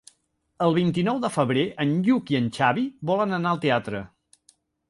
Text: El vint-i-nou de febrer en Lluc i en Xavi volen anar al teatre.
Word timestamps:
El 0.67 0.71
vint-i-nou 0.77 1.19
de 1.25 1.31
febrer 1.35 1.67
en 1.85 1.93
Lluc 2.09 2.33
i 2.35 2.39
en 2.41 2.49
Xavi 2.57 2.89
volen 3.11 3.39
anar 3.41 3.55
al 3.55 3.63
teatre. 3.67 4.03